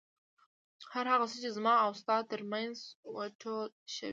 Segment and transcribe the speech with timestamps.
[0.93, 2.75] هر هغه څه چې زما او ستا تر منځ
[3.15, 4.09] و ټول ښه وو.